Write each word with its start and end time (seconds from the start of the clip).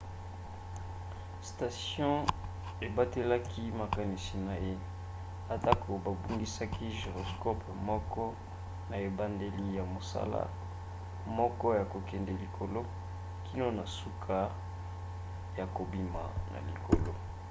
station 1.49 2.17
ebatelaki 2.87 3.63
makanisi 3.81 4.35
na 4.47 4.55
ye 4.65 4.73
atako 5.55 5.89
babungisaki 6.05 6.85
gyroscope 6.99 7.67
moko 7.89 8.23
na 8.89 8.95
ebandeli 9.07 9.63
na 9.75 9.83
mosala 9.93 10.41
moko 11.37 11.65
ya 11.79 11.83
kokende 11.93 12.33
likolo 12.43 12.81
kino 13.45 13.67
na 13.77 13.85
suka 13.99 14.37
ya 15.59 15.65
kobima 15.75 16.23
na 16.51 16.59
likolo 16.69 17.13